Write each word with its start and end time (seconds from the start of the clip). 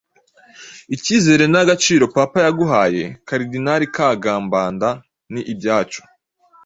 Ikizere 0.95 1.43
n’agaciro 1.51 2.03
Papa 2.15 2.37
yaguhaye 2.45 3.03
Karidinali 3.27 3.85
Kagambanda 3.95 4.89
ni 5.31 5.41
ibyacu 5.53 6.01